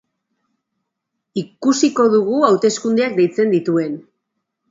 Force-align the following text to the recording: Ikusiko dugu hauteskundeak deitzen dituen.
Ikusiko 1.41 2.07
dugu 2.15 2.39
hauteskundeak 2.49 3.15
deitzen 3.21 3.53
dituen. 3.57 4.01